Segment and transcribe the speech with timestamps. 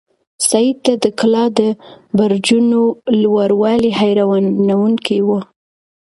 [0.47, 1.61] سعید ته د کلا د
[2.17, 2.81] برجونو
[3.21, 5.29] لوړوالی حیرانونکی و.